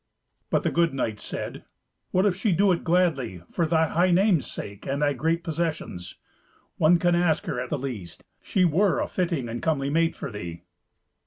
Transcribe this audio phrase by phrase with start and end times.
[0.49, 1.63] But the good knights said,
[2.09, 6.15] "What if she do it gladly, for thy high name's sake, and thy great possessions?
[6.77, 10.31] One can ask her at the least; she were a fitting and comely mate for
[10.31, 10.63] thee."